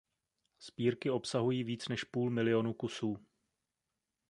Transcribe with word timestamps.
Sbírky 0.59 1.09
obsahují 1.11 1.63
více 1.63 1.85
než 1.93 2.03
půl 2.03 2.29
milionu 2.29 2.73
kusů. 2.73 3.17